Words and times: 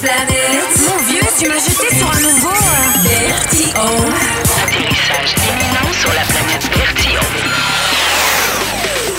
planète. 0.00 0.78
Mon 0.88 0.96
vieux, 1.04 1.20
tu 1.38 1.48
m'as 1.48 1.58
jeté 1.58 1.94
sur 1.96 2.10
un 2.10 2.20
nouveau. 2.20 2.48
euh, 2.50 3.02
Bertillon. 3.02 4.12
Atterrissage 4.62 5.34
imminent 5.48 5.92
sur 5.92 6.12
la 6.12 6.22
planète. 6.22 6.85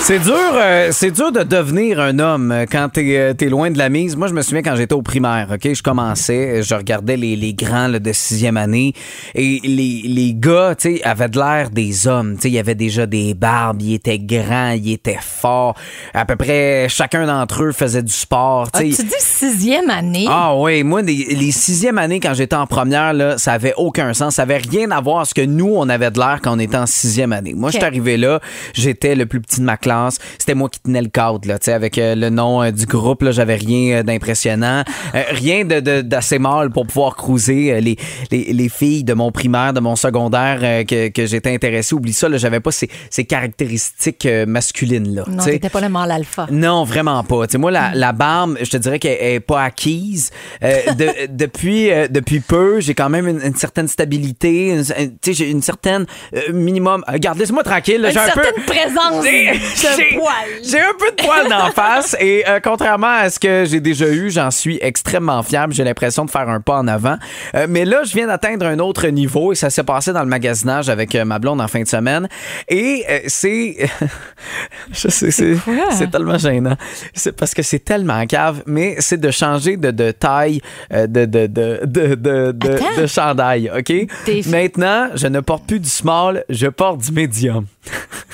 C'est 0.08 0.20
dur, 0.20 0.34
euh, 0.54 0.88
c'est 0.90 1.10
dur 1.10 1.32
de 1.32 1.42
devenir 1.42 2.00
un 2.00 2.18
homme 2.18 2.50
euh, 2.50 2.64
quand 2.64 2.88
t'es 2.88 3.18
euh, 3.18 3.34
t'es 3.34 3.50
loin 3.50 3.70
de 3.70 3.76
la 3.76 3.90
mise. 3.90 4.16
Moi, 4.16 4.28
je 4.28 4.32
me 4.32 4.40
souviens 4.40 4.62
quand 4.62 4.74
j'étais 4.74 4.94
au 4.94 5.02
primaire, 5.02 5.48
ok, 5.52 5.74
je 5.74 5.82
commençais, 5.82 6.62
je 6.62 6.74
regardais 6.74 7.18
les, 7.18 7.36
les 7.36 7.52
grands 7.52 7.88
là, 7.88 7.98
de 7.98 8.12
sixième 8.14 8.56
année 8.56 8.94
et 9.34 9.60
les, 9.62 10.00
les 10.06 10.32
gars, 10.32 10.74
tu 10.74 10.96
sais, 10.96 11.02
avaient 11.04 11.28
de 11.28 11.38
l'air 11.38 11.68
des 11.68 12.06
hommes. 12.06 12.36
Tu 12.36 12.40
sais, 12.40 12.48
il 12.48 12.54
y 12.54 12.58
avait 12.58 12.74
déjà 12.74 13.04
des 13.04 13.34
barbes, 13.34 13.82
ils 13.82 13.96
étaient 13.96 14.18
grands, 14.18 14.70
ils 14.70 14.94
étaient 14.94 15.18
forts. 15.20 15.74
À 16.14 16.24
peu 16.24 16.36
près 16.36 16.86
chacun 16.88 17.26
d'entre 17.26 17.64
eux 17.64 17.72
faisait 17.72 18.02
du 18.02 18.10
sport. 18.10 18.70
Ah, 18.72 18.80
tu 18.80 18.90
sais. 18.90 19.02
dis 19.02 19.12
sixième 19.18 19.90
année? 19.90 20.24
Ah 20.26 20.56
oui, 20.56 20.84
moi, 20.84 21.02
les, 21.02 21.36
les 21.38 21.52
sixième 21.52 21.98
années, 21.98 22.20
quand 22.20 22.32
j'étais 22.32 22.56
en 22.56 22.66
première, 22.66 23.12
là, 23.12 23.36
ça 23.36 23.52
avait 23.52 23.74
aucun 23.76 24.14
sens. 24.14 24.36
Ça 24.36 24.42
avait 24.44 24.56
rien 24.56 24.90
à 24.90 25.02
voir 25.02 25.20
à 25.20 25.24
ce 25.26 25.34
que 25.34 25.44
nous, 25.44 25.74
on 25.76 25.86
avait 25.90 26.10
de 26.10 26.18
l'air 26.18 26.40
quand 26.42 26.56
on 26.56 26.58
était 26.58 26.78
en 26.78 26.86
sixième 26.86 27.34
année. 27.34 27.52
Moi, 27.54 27.70
je 27.72 27.76
suis 27.76 27.84
arrivé 27.84 28.16
là, 28.16 28.40
j'étais 28.72 29.14
le 29.14 29.26
plus 29.26 29.42
petit 29.42 29.60
de 29.60 29.66
ma 29.66 29.76
classe. 29.76 29.97
C'était 30.38 30.54
moi 30.54 30.68
qui 30.68 30.80
tenais 30.80 31.02
le 31.02 31.08
cadre, 31.08 31.40
là, 31.46 31.58
avec 31.68 31.98
euh, 31.98 32.14
le 32.14 32.30
nom 32.30 32.62
euh, 32.62 32.70
du 32.70 32.86
groupe, 32.86 33.22
là, 33.22 33.30
j'avais 33.32 33.56
rien 33.56 33.98
euh, 33.98 34.02
d'impressionnant. 34.02 34.82
Rien 35.30 35.64
de- 35.64 35.80
de- 35.80 36.00
d'assez 36.02 36.38
mal 36.38 36.70
pour 36.70 36.86
pouvoir 36.86 37.16
cruiser 37.16 37.80
les, 37.80 37.96
les, 38.30 38.52
les 38.52 38.68
filles 38.68 39.04
de 39.04 39.14
mon 39.14 39.30
primaire, 39.32 39.72
de 39.72 39.80
mon 39.80 39.96
secondaire 39.96 40.60
que, 40.86 41.08
que 41.08 41.26
j'étais 41.26 41.52
intéressé. 41.54 41.94
Oublie 41.94 42.12
ça, 42.12 42.28
là, 42.28 42.36
j'avais 42.38 42.60
pas 42.60 42.70
ces, 42.70 42.88
ces 43.10 43.24
caractéristiques 43.24 44.26
masculines-là. 44.46 45.24
non, 45.28 45.44
t'étais 45.44 45.68
pas 45.68 45.80
le 45.80 45.88
mâle 45.88 46.10
alpha. 46.10 46.46
Non, 46.50 46.84
vraiment 46.84 47.22
pas. 47.24 47.46
Tu 47.46 47.52
sais, 47.52 47.58
moi, 47.58 47.70
la, 47.70 47.92
la 47.94 48.12
barbe, 48.12 48.56
je 48.62 48.70
te 48.70 48.76
dirais 48.76 48.98
qu'elle 48.98 49.18
est 49.34 49.40
pas 49.40 49.62
acquise. 49.64 50.30
Euh, 50.62 50.92
de- 50.94 51.26
depuis, 51.30 51.90
euh, 51.90 52.06
depuis 52.08 52.40
peu, 52.40 52.80
j'ai 52.80 52.94
quand 52.94 53.08
même 53.08 53.26
une, 53.28 53.40
une 53.42 53.54
certaine 53.56 53.88
stabilité. 53.88 54.68
une- 54.70 54.84
une- 54.98 55.16
j'ai 55.34 55.50
une 55.50 55.62
certaine 55.62 56.06
euh, 56.34 56.52
minimum. 56.52 57.04
Regarde, 57.06 57.38
laisse-moi 57.38 57.62
tranquille. 57.62 58.06
J'ai 58.12 58.18
un 58.18 58.28
peu. 58.30 58.42
certaine 58.42 58.64
présence 58.64 59.24
de 59.96 60.02
j'ai- 60.62 60.80
un 60.80 60.92
peu 60.98 61.10
de 61.10 61.22
poil 61.24 61.48
d'en 61.48 61.70
face 61.74 62.16
et 62.20 62.44
euh, 62.48 62.60
contrairement 62.62 63.06
à 63.20 63.30
ce 63.30 63.38
que 63.38 63.64
j'ai 63.66 63.80
déjà 63.80 64.08
eu, 64.08 64.30
j'en 64.30 64.50
suis 64.50 64.78
extrêmement 64.80 65.42
fiable. 65.42 65.72
J'ai 65.74 65.84
l'impression 65.84 66.24
de 66.24 66.30
faire 66.30 66.48
un 66.48 66.60
pas 66.60 66.78
en 66.78 66.88
avant. 66.88 67.16
Euh, 67.54 67.66
mais 67.68 67.84
là, 67.84 68.02
je 68.04 68.12
viens 68.12 68.26
d'atteindre 68.26 68.66
un 68.66 68.78
autre 68.78 69.06
niveau 69.08 69.52
et 69.52 69.54
ça 69.54 69.70
s'est 69.70 69.82
passé 69.84 70.12
dans 70.12 70.22
le 70.22 70.28
magasinage 70.28 70.88
avec 70.88 71.14
euh, 71.14 71.24
ma 71.24 71.38
blonde 71.38 71.60
en 71.60 71.68
fin 71.68 71.82
de 71.82 71.88
semaine. 71.88 72.28
Et 72.68 73.04
c'est... 73.26 73.76
je 74.92 75.08
sais, 75.08 75.30
c'est 75.30 76.10
tellement 76.10 76.38
gênant. 76.38 76.76
C'est 77.14 77.36
parce 77.36 77.54
que 77.54 77.62
c'est 77.62 77.80
tellement 77.80 78.26
cave, 78.26 78.62
mais 78.66 78.96
c'est 78.98 79.18
de 79.20 79.30
changer 79.30 79.76
de, 79.76 79.90
de 79.90 80.10
taille 80.10 80.60
de, 80.90 81.06
de, 81.06 81.46
de, 81.46 81.80
de, 81.84 83.06
chandail, 83.06 83.70
OK? 83.76 83.92
Maintenant, 84.46 85.08
je 85.14 85.26
ne 85.26 85.40
porte 85.40 85.66
plus 85.66 85.80
du 85.80 85.88
small, 85.88 86.44
je 86.48 86.66
porte 86.68 87.00
du 87.00 87.12
medium. 87.12 87.66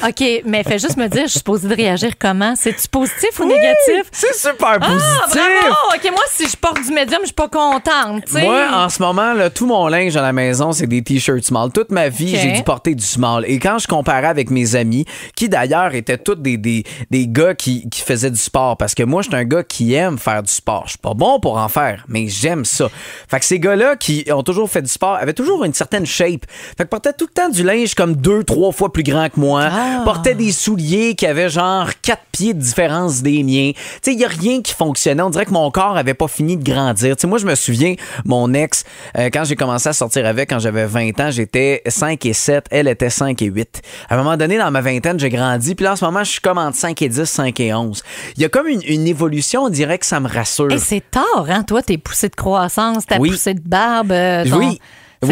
OK, 0.06 0.42
mais 0.44 0.62
fais 0.64 0.78
juste 0.78 0.96
me 0.98 1.08
dire, 1.08 1.22
je 1.24 1.28
suis 1.30 1.38
supposée 1.38 1.66
de 1.68 1.74
réagir 1.74 2.10
comment? 2.18 2.54
C'est-tu 2.56 2.88
positif 2.88 3.38
ou 3.40 3.44
négatif? 3.46 4.02
C'est 4.12 4.34
super 4.34 4.78
Ah, 4.80 4.80
positif! 4.80 5.40
bravo! 5.62 5.74
OK, 5.94 6.10
moi, 6.10 6.22
si 6.30 6.46
je 6.48 6.56
porte 6.56 6.82
du 6.84 6.92
médium, 6.92 7.20
je 7.22 7.26
suis 7.26 7.34
pas 7.34 7.48
contente, 7.48 8.24
tu 8.26 8.32
sais. 8.32 8.42
Moi, 8.42 8.66
en 8.72 8.88
ce 8.90 9.00
moment, 9.00 9.32
là, 9.32 9.48
tout 9.48 9.66
mon 9.66 9.86
linge 9.88 10.14
à 10.16 10.22
la 10.22 10.32
maison, 10.32 10.72
c'est 10.72 10.86
des 10.86 11.02
t-shirts 11.02 11.44
small. 11.44 11.72
Toute 11.72 11.90
ma 11.90 12.08
vie, 12.10 12.36
j'ai 12.36 12.52
dû 12.52 12.62
porter 12.62 12.94
du 12.94 13.04
small. 13.04 13.44
Et 13.46 13.58
quand 13.58 13.78
je 13.78 13.86
comparais 13.86 14.26
avec 14.26 14.50
mes 14.50 14.76
amis, 14.76 15.06
qui 15.36 15.48
d'ailleurs 15.48 15.94
étaient 15.94 16.18
tous 16.18 16.34
des, 16.34 16.58
des, 16.58 16.84
des 17.10 17.26
gars 17.26 17.54
qui, 17.54 17.88
qui 17.88 18.02
faisaient 18.02 18.30
du 18.30 18.38
sport, 18.40 18.76
parce 18.76 18.94
que 18.94 19.04
moi, 19.04 19.22
je 19.22 19.28
suis 19.28 19.36
un 19.36 19.44
gars 19.44 19.62
qui 19.62 19.94
aime 19.94 20.18
faire 20.18 20.42
du 20.42 20.52
sport. 20.52 20.82
Je 20.84 20.90
suis 20.90 20.98
pas 20.98 21.14
bon 21.14 21.40
pour 21.40 21.56
en 21.56 21.68
faire, 21.68 22.04
mais 22.08 22.28
j'aime 22.28 22.64
ça. 22.66 22.88
Fait 23.28 23.38
que 23.38 23.44
ces 23.46 23.58
gars-là 23.58 23.96
qui 23.96 24.24
ont 24.30 24.42
toujours 24.42 24.68
fait 24.68 24.82
du 24.82 24.90
sport 24.90 25.14
avaient 25.14 25.32
toujours 25.32 25.64
une 25.64 25.72
certaine 25.74 26.04
shape. 26.04 26.44
Fait 26.76 26.84
que 26.84 26.88
portaient 26.90 27.12
tout 27.14 27.26
le 27.28 27.32
temps 27.42 27.48
du 27.48 27.62
linge 27.62 27.94
comme 27.94 28.16
deux, 28.16 28.44
trois 28.44 28.70
fois 28.72 28.92
plus 28.92 29.02
grand 29.02 29.28
que 29.30 29.40
moi. 29.40 29.70
Portaient 30.04 30.34
des 30.34 30.52
souliers 30.52 31.14
qui 31.14 31.26
avaient 31.26 31.48
genre 31.48 31.88
quatre 32.02 32.22
pieds 32.32 32.54
de 32.54 32.60
différence 32.60 33.22
des 33.22 33.42
miens. 33.42 33.72
Tu 33.74 33.80
sais, 34.02 34.12
il 34.12 34.18
y 34.20 34.24
a 34.24 34.28
rien 34.28 34.60
qui 34.62 34.72
fonctionnait. 34.74 35.22
On 35.22 35.30
dirait 35.30 35.46
que 35.46 35.52
mon 35.52 35.70
corps 35.70 35.96
avait 35.96 36.14
pas 36.14 36.28
fini 36.28 36.56
de 36.56 36.64
grandir. 36.64 37.16
Tu 37.16 37.22
sais, 37.22 37.26
moi, 37.26 37.38
je 37.38 37.46
me 37.46 37.54
souviens, 37.54 37.94
mon 38.24 38.52
ex, 38.54 38.84
euh, 39.16 39.30
quand 39.32 39.44
j'ai 39.44 39.56
commencé 39.56 39.88
à 39.88 39.92
sortir 39.92 40.26
avec, 40.26 40.50
quand 40.50 40.58
j'avais 40.58 40.86
20 40.86 41.20
ans, 41.20 41.30
j'étais 41.30 41.82
5 41.86 42.24
et 42.26 42.32
7. 42.32 42.66
Elle 42.70 42.88
était 42.88 43.10
5 43.10 43.40
et 43.42 43.46
8. 43.46 43.82
À 44.08 44.14
un 44.14 44.18
moment 44.18 44.36
donné, 44.36 44.58
dans 44.58 44.70
ma 44.70 44.80
vingtaine, 44.80 45.18
j'ai 45.18 45.30
grandi. 45.30 45.74
Puis 45.74 45.84
là, 45.84 45.92
en 45.92 45.96
ce 45.96 46.04
moment, 46.04 46.24
je 46.24 46.30
suis 46.32 46.40
comme 46.40 46.58
entre 46.58 46.76
5 46.76 47.00
et 47.02 47.08
10, 47.08 47.24
5 47.24 47.60
et 47.60 47.72
11. 47.74 48.02
Il 48.36 48.42
y 48.42 48.44
a 48.44 48.48
comme 48.48 48.66
une, 48.68 48.82
une 48.86 49.06
évolution, 49.06 49.62
on 49.64 49.68
dirait 49.70 49.98
que 49.98 50.06
ça 50.06 50.20
me 50.20 50.28
rassure. 50.28 50.70
Hey, 50.72 50.78
c'est 50.80 51.04
tard, 51.10 51.46
hein? 51.48 51.62
Toi, 51.62 51.82
tes 51.82 51.98
poussées 51.98 52.28
de 52.28 52.36
croissance, 52.36 53.06
ta 53.06 53.18
Oui. 53.18 53.30
poussée 53.30 53.54
de 53.54 53.60
barbe. 53.60 54.12
euh, 54.12 54.44
ton- 54.44 54.58
Oui. 54.58 54.80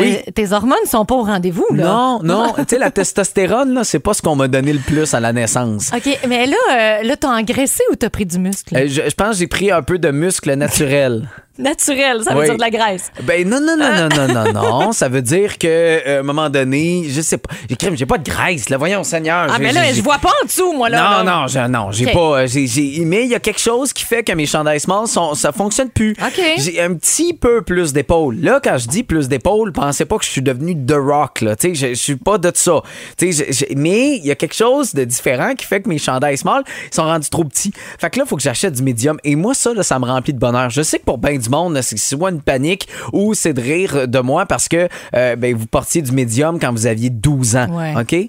Oui. 0.00 0.18
Tes 0.34 0.52
hormones 0.52 0.86
sont 0.86 1.04
pas 1.04 1.14
au 1.14 1.22
rendez-vous, 1.22 1.66
là. 1.72 1.84
Non, 1.84 2.20
non. 2.22 2.52
tu 2.56 2.64
sais, 2.68 2.78
la 2.78 2.90
testostérone, 2.90 3.74
là, 3.74 3.84
c'est 3.84 3.98
pas 3.98 4.14
ce 4.14 4.22
qu'on 4.22 4.36
m'a 4.36 4.48
donné 4.48 4.72
le 4.72 4.78
plus 4.78 5.12
à 5.14 5.20
la 5.20 5.32
naissance. 5.32 5.90
OK, 5.94 6.18
mais 6.28 6.46
là, 6.46 6.56
euh, 6.70 7.02
là 7.02 7.16
t'as 7.16 7.28
engraissé 7.28 7.82
ou 7.90 7.96
t'as 7.96 8.10
pris 8.10 8.26
du 8.26 8.38
muscle? 8.38 8.76
Euh, 8.76 8.86
je, 8.86 9.02
je 9.08 9.14
pense 9.14 9.30
que 9.30 9.36
j'ai 9.36 9.46
pris 9.46 9.70
un 9.70 9.82
peu 9.82 9.98
de 9.98 10.10
muscle 10.10 10.52
naturel. 10.54 11.28
Naturel, 11.58 12.22
ça 12.24 12.32
veut 12.32 12.40
Oui. 12.40 12.44
dire 12.46 12.56
de 12.56 12.60
la 12.60 12.70
graisse. 12.70 13.12
Ben 13.24 13.46
non, 13.46 13.60
non, 13.60 13.76
non, 13.76 14.08
non, 14.08 14.26
non, 14.26 14.52
non, 14.52 14.52
non. 14.80 14.92
Ça 14.92 15.08
veut 15.08 15.20
dire 15.22 15.58
que 15.58 15.66
euh, 15.68 16.16
à 16.16 16.20
un 16.20 16.22
moment 16.22 16.48
donné, 16.48 17.04
je 17.08 17.20
sais 17.20 17.36
pas. 17.38 17.50
J'ai 17.68 17.96
j'ai 17.96 18.06
pas 18.06 18.16
de 18.18 18.28
graisse, 18.30 18.70
là. 18.70 18.78
Voyons, 18.78 19.04
Seigneur. 19.04 19.48
Ah, 19.50 19.58
mais 19.58 19.72
là, 19.72 19.92
je 19.92 20.00
vois 20.00 20.18
pas 20.18 20.30
en 20.42 20.46
dessous, 20.46 20.72
moi, 20.72 20.88
là. 20.88 21.02
Non, 21.18 21.24
là. 21.24 21.40
non, 21.42 21.46
je- 21.48 21.68
non, 21.68 21.92
j'ai 21.92 22.06
pas. 22.06 22.18
euh, 22.42 22.46
j'ai- 22.46 22.66
j'ai- 22.66 23.04
mais 23.04 23.24
il 23.24 23.28
y 23.30 23.34
a 23.34 23.40
quelque 23.40 23.60
chose 23.60 23.92
qui 23.92 24.04
fait 24.04 24.22
que 24.22 24.32
mes 24.32 24.46
chandails 24.46 24.80
small, 24.80 25.06
sont, 25.06 25.34
ça 25.34 25.52
fonctionne 25.52 25.90
plus. 25.90 26.12
OK. 26.12 26.40
J'ai 26.58 26.80
un 26.80 26.94
petit 26.94 27.34
peu 27.34 27.60
plus 27.62 27.92
d'épaules. 27.92 28.38
Là, 28.40 28.60
quand 28.62 28.78
je 28.78 28.88
dis 28.88 29.02
plus 29.02 29.28
d'épaules, 29.28 29.72
pensez 29.72 30.04
pas 30.06 30.16
que 30.18 30.24
je 30.24 30.30
suis 30.30 30.42
devenu 30.42 30.74
The 30.86 30.94
Rock, 30.96 31.42
là. 31.42 31.54
Tu 31.56 31.74
sais, 31.74 31.88
je, 31.90 31.94
je 31.94 32.00
suis 32.00 32.16
pas 32.16 32.38
de 32.38 32.50
ça. 32.54 32.80
Tu 33.18 33.30
sais, 33.32 33.68
mais 33.76 34.16
il 34.16 34.24
y 34.26 34.30
a 34.30 34.34
quelque 34.36 34.54
chose 34.54 34.94
de 34.94 35.04
différent 35.04 35.54
qui 35.54 35.66
fait 35.66 35.82
que 35.82 35.88
mes 35.88 35.98
chandails 35.98 36.38
small 36.38 36.64
sont 36.90 37.04
rendus 37.04 37.28
trop 37.28 37.44
petits. 37.44 37.72
Fait 37.98 38.08
que 38.10 38.18
là, 38.18 38.24
il 38.26 38.28
faut 38.28 38.36
que 38.36 38.42
j'achète 38.42 38.72
du 38.72 38.82
médium. 38.82 39.18
Et 39.24 39.36
moi, 39.36 39.52
ça, 39.54 39.74
là, 39.74 39.82
ça 39.82 39.98
me 39.98 40.06
remplit 40.06 40.32
de 40.32 40.38
bonheur. 40.38 40.70
Je 40.70 40.80
sais 40.82 40.98
que 40.98 41.04
pour 41.04 41.18
bien 41.18 41.38
du 41.42 41.50
monde, 41.50 41.78
c'est 41.82 41.98
soit 41.98 42.30
une 42.30 42.40
panique 42.40 42.88
ou 43.12 43.34
c'est 43.34 43.52
de 43.52 43.60
rire 43.60 44.08
de 44.08 44.18
moi 44.20 44.46
parce 44.46 44.68
que 44.68 44.88
euh, 45.14 45.36
ben, 45.36 45.54
vous 45.54 45.66
portiez 45.66 46.02
du 46.02 46.12
médium 46.12 46.58
quand 46.58 46.72
vous 46.72 46.86
aviez 46.86 47.10
12 47.10 47.56
ans. 47.56 47.66
Ouais. 47.70 47.94
OK? 48.00 48.28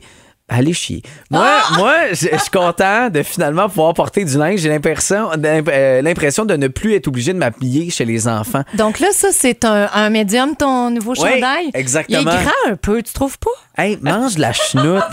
Allez 0.50 0.74
chier. 0.74 1.02
Moi, 1.32 1.48
moi 1.78 1.94
je 2.12 2.16
suis 2.16 2.52
content 2.52 3.10
de 3.10 3.24
finalement 3.24 3.70
pouvoir 3.70 3.94
porter 3.94 4.26
du 4.26 4.38
linge. 4.38 4.60
J'ai 4.60 4.70
l'impression 4.70 5.30
euh, 5.34 6.02
l'impression 6.02 6.44
de 6.46 6.56
ne 6.56 6.68
plus 6.68 6.94
être 6.96 7.08
obligé 7.08 7.32
de 7.34 7.38
m'habiller 7.38 7.90
chez 7.90 8.04
les 8.04 8.28
enfants. 8.28 8.64
Donc 8.76 9.00
là, 9.00 9.08
ça, 9.14 9.30
c'est 9.32 9.64
un, 9.64 9.90
un 9.94 10.10
médium, 10.10 10.56
ton 10.56 10.90
nouveau 10.90 11.16
chandail? 11.16 11.72
exactement. 11.74 12.20
Il 12.20 12.28
est 12.28 12.44
grand 12.44 12.72
un 12.72 12.76
peu, 12.76 13.02
tu 13.02 13.14
trouves 13.14 13.40
pas? 13.40 13.50
Hey, 13.82 13.98
mange 14.02 14.36
de 14.36 14.42
la 14.42 14.52
chenoute. 14.52 15.04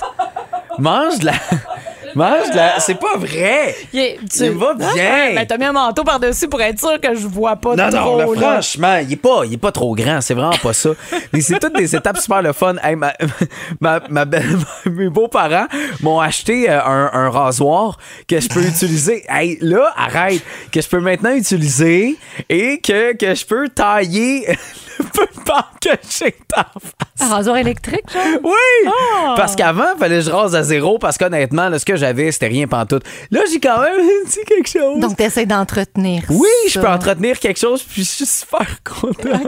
mange 0.78 1.20
de 1.20 1.26
la. 1.26 1.32
Mange 2.14 2.54
la. 2.54 2.80
C'est 2.80 2.94
pas 2.94 3.16
vrai. 3.16 3.74
Il, 3.92 4.00
est- 4.00 4.18
Il 4.40 4.50
va 4.52 4.74
bien. 4.74 5.34
Ben, 5.34 5.46
t'as 5.46 5.56
mis 5.58 5.64
un 5.64 5.72
manteau 5.72 6.02
par-dessus 6.04 6.48
pour 6.48 6.60
être 6.62 6.78
sûr 6.78 7.00
que 7.00 7.14
je 7.14 7.26
vois 7.26 7.56
pas 7.56 7.76
Non, 7.76 7.90
trop. 7.90 8.20
non, 8.20 8.32
là. 8.32 8.40
franchement, 8.52 8.96
il 9.02 9.12
est 9.12 9.16
pas, 9.16 9.42
il 9.46 9.54
est 9.54 9.58
pas 9.58 9.72
trop 9.72 9.94
grand, 9.94 10.20
c'est 10.20 10.34
vraiment 10.34 10.56
pas 10.62 10.72
ça. 10.72 10.90
Mais 11.32 11.40
c'est 11.40 11.58
toutes 11.58 11.76
des 11.76 11.94
étapes 11.94 12.18
super 12.18 12.42
le 12.42 12.52
fun. 12.52 12.74
Hey, 12.82 12.96
ma, 12.96 13.12
ma, 13.80 14.00
ma 14.08 14.24
belle- 14.24 14.56
mes 14.86 15.08
beaux-parents 15.08 15.66
m'ont 16.02 16.20
acheté 16.20 16.68
euh, 16.70 16.80
un, 16.84 17.10
un 17.12 17.30
rasoir 17.30 17.98
que 18.28 18.40
je 18.40 18.48
peux 18.48 18.62
utiliser. 18.64 19.24
Hey, 19.28 19.58
là, 19.60 19.92
arrête, 19.96 20.42
que 20.72 20.80
je 20.80 20.88
peux 20.88 21.00
maintenant 21.00 21.34
utiliser 21.34 22.16
et 22.48 22.78
que, 22.80 23.16
que 23.16 23.34
je 23.34 23.44
peux 23.46 23.68
tailler 23.68 24.46
le 25.00 25.08
peu 25.08 25.26
de 25.26 25.44
barbe 25.44 25.64
que 25.80 25.90
j'ai 26.08 26.34
en 26.56 26.80
face. 26.80 26.92
Un 27.20 27.34
rasoir 27.34 27.56
électrique, 27.56 28.04
genre? 28.12 28.22
Oui! 28.44 28.90
Parce 29.36 29.56
qu'avant, 29.56 29.94
il 29.94 29.98
fallait 29.98 30.18
que 30.18 30.24
je 30.24 30.30
rase 30.30 30.54
à 30.54 30.62
zéro 30.62 30.98
parce 30.98 31.18
qu'honnêtement, 31.18 31.68
là, 31.68 31.78
ce 31.78 31.84
que 31.84 31.96
j'avais, 31.96 32.30
c'était 32.32 32.48
rien 32.48 32.66
pantoute. 32.66 33.04
Là, 33.30 33.40
j'ai 33.50 33.60
quand 33.60 33.80
même 33.80 34.00
dit 34.26 34.38
quelque 34.46 34.68
chose. 34.68 35.00
Donc, 35.00 35.16
t'essaies 35.16 35.46
d'entretenir. 35.46 36.22
Oui, 36.28 36.48
je 36.68 36.78
peux 36.78 36.88
entretenir 36.88 37.38
quelque 37.38 37.58
chose, 37.58 37.82
puis 37.82 38.02
je 38.02 38.08
suis 38.08 38.26
super 38.26 38.66
content. 38.84 39.40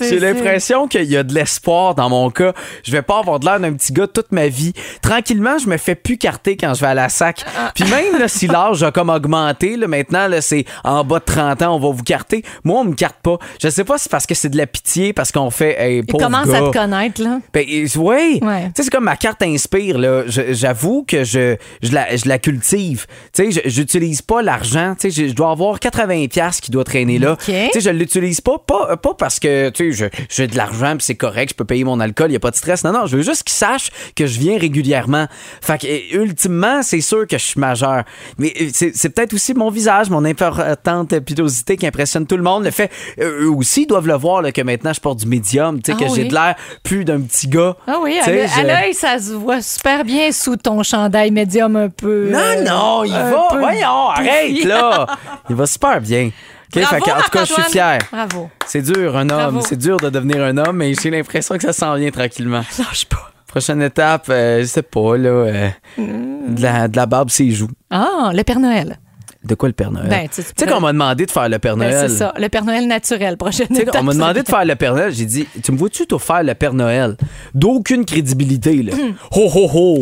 J'ai 0.00 0.18
l'impression 0.18 0.88
qu'il 0.88 1.04
y 1.04 1.16
a 1.16 1.22
de 1.22 1.34
l'espoir 1.34 1.94
dans 1.94 2.08
mon 2.08 2.30
cas. 2.30 2.52
Je 2.82 2.92
vais 2.92 3.02
pas 3.02 3.18
avoir 3.18 3.40
de 3.40 3.46
l'air 3.46 3.60
d'un 3.60 3.72
petit 3.72 3.92
gars 3.92 4.06
toute 4.06 4.32
ma 4.32 4.48
vie. 4.48 4.72
Tranquillement, 5.02 5.58
je 5.58 5.68
me 5.68 5.76
fais 5.76 5.94
plus 5.94 6.18
carter 6.18 6.56
quand 6.56 6.74
je 6.74 6.80
vais 6.80 6.88
à 6.88 6.94
la 6.94 7.08
sac. 7.08 7.44
Ah. 7.56 7.72
Puis 7.74 7.84
même 7.84 8.18
là, 8.18 8.28
si 8.28 8.46
l'âge 8.54 8.82
a 8.82 8.90
comme 8.90 9.10
augmenté, 9.10 9.76
là, 9.76 9.86
maintenant, 9.86 10.28
là, 10.28 10.40
c'est 10.40 10.64
en 10.82 11.04
bas 11.04 11.18
de 11.18 11.24
30 11.24 11.62
ans, 11.62 11.76
on 11.76 11.78
va 11.78 11.90
vous 11.90 12.02
carter. 12.02 12.44
Moi, 12.64 12.80
on 12.80 12.84
me 12.84 12.94
carte 12.94 13.16
pas. 13.22 13.38
Je 13.60 13.68
sais 13.68 13.84
pas 13.84 13.98
si 13.98 14.04
c'est 14.04 14.10
parce 14.10 14.26
que 14.26 14.34
c'est 14.34 14.48
de 14.48 14.56
la 14.56 14.66
pitié 14.66 14.93
parce 15.14 15.32
qu'on 15.32 15.50
fait. 15.50 15.76
Hey, 15.80 16.02
Il 16.06 16.12
commence 16.14 16.48
gars. 16.48 16.58
à 16.58 16.60
te 16.70 16.72
connaître, 16.72 17.22
là. 17.22 17.40
Ben, 17.52 17.64
euh, 17.68 17.86
oui. 17.96 18.38
Ouais. 18.42 18.64
Tu 18.66 18.70
sais, 18.76 18.82
c'est 18.84 18.90
comme 18.90 19.04
ma 19.04 19.16
carte 19.16 19.42
inspire, 19.42 19.98
là. 19.98 20.22
J'avoue 20.26 21.04
que 21.06 21.24
je, 21.24 21.56
je, 21.82 21.92
la, 21.92 22.14
je 22.16 22.28
la 22.28 22.38
cultive. 22.38 23.06
Tu 23.32 23.52
sais, 23.52 23.62
j'utilise 23.66 24.22
pas 24.22 24.42
l'argent. 24.42 24.94
Tu 24.98 25.10
sais, 25.10 25.28
je, 25.28 25.32
dois 25.34 25.50
avoir 25.50 25.78
80$ 25.78 26.28
piastres 26.28 26.62
qui 26.62 26.70
doit 26.70 26.84
traîner 26.84 27.18
là. 27.18 27.36
Tu 27.44 27.52
sais, 27.52 27.80
je 27.80 27.90
l'utilise 27.90 28.40
pas, 28.40 28.58
pas, 28.58 28.96
pas 28.96 29.14
parce 29.14 29.38
que, 29.40 29.70
tu 29.70 29.92
sais, 29.92 30.10
je- 30.10 30.22
j'ai 30.28 30.46
de 30.46 30.56
l'argent 30.56 30.92
puis 30.96 31.04
c'est 31.04 31.14
correct, 31.14 31.50
je 31.50 31.54
peux 31.54 31.64
payer 31.64 31.84
mon 31.84 32.00
alcool, 32.00 32.30
il 32.30 32.36
a 32.36 32.40
pas 32.40 32.50
de 32.50 32.56
stress. 32.56 32.84
Non, 32.84 32.92
non, 32.92 33.06
je 33.06 33.16
veux 33.16 33.22
juste 33.22 33.42
qu'ils 33.44 33.54
sachent 33.54 33.90
que 34.16 34.26
je 34.26 34.38
viens 34.38 34.58
régulièrement. 34.58 35.26
Fait 35.60 35.78
que, 35.80 35.86
euh, 35.86 36.22
ultimement, 36.24 36.82
c'est 36.82 37.00
sûr 37.00 37.26
que 37.26 37.38
je 37.38 37.44
suis 37.44 37.60
majeur. 37.60 38.04
Mais 38.38 38.52
euh, 38.60 38.68
c'est 38.72 39.08
peut-être 39.10 39.32
aussi 39.32 39.54
mon 39.54 39.70
visage, 39.70 40.10
mon 40.10 40.24
importante 40.24 41.18
pilosité 41.20 41.76
qui 41.76 41.86
impressionne 41.86 42.26
tout 42.26 42.36
le 42.36 42.42
monde. 42.42 42.64
Le 42.64 42.70
fait, 42.70 42.90
euh, 43.20 43.44
eux 43.44 43.50
aussi 43.50 43.86
doivent 43.86 44.06
le 44.06 44.14
voir, 44.14 44.42
là, 44.42 44.52
que 44.52 44.60
maintenant 44.62 44.83
je 44.92 45.00
porte 45.00 45.18
du 45.20 45.26
médium, 45.26 45.80
tu 45.80 45.90
sais, 45.92 45.96
Ah 46.00 46.04
que 46.04 46.14
j'ai 46.14 46.24
de 46.28 46.34
l'air 46.34 46.54
plus 46.82 47.04
d'un 47.04 47.20
petit 47.20 47.48
gars. 47.48 47.76
Ah 47.86 47.96
oui, 48.02 48.18
à 48.24 48.30
l'œil- 48.30 48.92
je- 48.92 48.98
ça 48.98 49.18
se 49.18 49.32
voit 49.32 49.62
super 49.62 50.04
bien 50.04 50.30
sous 50.32 50.56
ton 50.56 50.82
chandail 50.82 51.30
médium 51.30 51.76
un 51.76 51.88
peu. 51.88 52.28
Non, 52.30 52.38
euh, 52.38 52.64
non, 52.64 53.04
il 53.04 53.12
va. 53.12 53.46
Voyons, 53.58 54.08
arrête, 54.10 54.64
là. 54.64 55.06
Il 55.50 55.56
va 55.56 55.66
super 55.66 56.00
bien. 56.00 56.30
Bravo, 56.72 56.88
fait 57.04 57.12
en 57.12 57.16
tout 57.22 57.30
cas, 57.30 57.44
je 57.44 57.52
suis 57.52 57.62
fier. 57.64 57.98
Bravo. 58.10 58.50
C'est 58.66 58.82
dur, 58.82 59.16
un 59.16 59.28
homme. 59.30 59.60
C'est 59.62 59.76
dur 59.78 59.96
de 59.98 60.10
devenir 60.10 60.42
un 60.42 60.56
homme, 60.58 60.76
mais 60.78 60.92
j'ai 60.94 61.10
l'impression 61.10 61.56
que 61.56 61.62
ça 61.62 61.72
s'en 61.72 61.94
vient 61.94 62.10
tranquillement. 62.10 62.62
Lâche 62.78 63.04
pas. 63.06 63.30
Prochaine 63.46 63.80
étape, 63.82 64.26
euh, 64.30 64.60
je 64.62 64.64
sais 64.64 64.82
pas, 64.82 65.16
là. 65.16 65.28
euh, 65.28 65.68
de, 65.96 66.60
la, 66.62 66.88
de 66.88 66.96
la 66.96 67.06
barbe, 67.06 67.30
ses 67.30 67.52
joues. 67.52 67.68
Ah, 67.90 68.32
le 68.34 68.42
Père 68.42 68.58
Noël. 68.58 68.98
De 69.44 69.54
quoi 69.54 69.68
le 69.68 69.74
Père 69.74 69.90
Noël? 69.90 70.08
Ben, 70.08 70.28
tu 70.28 70.42
sais, 70.42 70.66
qu'on 70.66 70.80
m'a 70.80 70.92
demandé 70.92 71.26
de 71.26 71.30
faire 71.30 71.48
le 71.48 71.58
Père 71.58 71.76
Ben, 71.76 71.90
Noël. 71.90 72.08
c'est 72.08 72.16
ça, 72.16 72.32
le 72.38 72.48
Père 72.48 72.64
Noël 72.64 72.86
naturel. 72.88 73.36
Prochaine 73.36 73.66
étape. 73.76 73.96
on 74.00 74.02
m'a 74.02 74.12
demandé 74.14 74.42
de 74.42 74.48
faire 74.48 74.64
le 74.64 74.74
Père 74.74 74.94
Noël. 74.94 75.12
J'ai 75.12 75.26
dit, 75.26 75.46
tu 75.62 75.72
me 75.72 75.76
vois-tu 75.76 76.06
toi 76.06 76.18
faire 76.18 76.42
le 76.42 76.54
Père 76.54 76.72
Noël? 76.72 77.16
D'aucune 77.54 78.04
crédibilité, 78.04 78.82
là. 78.82 78.94
Hmm. 78.94 79.12
ho, 79.32 79.50
ho, 79.54 79.70
ho. 79.72 79.98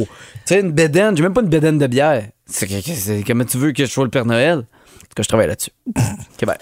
Tu 0.46 0.54
sais, 0.54 0.60
une 0.60 0.70
bédaine, 0.72 1.16
j'ai 1.16 1.22
même 1.22 1.34
pas 1.34 1.40
une 1.42 1.48
bédaine 1.48 1.78
de 1.78 1.86
bière. 1.86 2.22
C'est, 2.46 2.66
que- 2.66 2.80
que- 2.84 3.26
comment 3.26 3.44
tu 3.44 3.58
veux 3.58 3.72
que 3.72 3.84
je 3.84 3.90
sois 3.90 4.04
le 4.04 4.10
Père 4.10 4.26
Noël? 4.26 4.58
En 4.58 4.60
tout 4.62 5.14
cas, 5.16 5.22
je 5.22 5.28
travaille 5.28 5.48
là-dessus. 5.48 5.70
OK, 5.88 6.46
bye. 6.46 6.56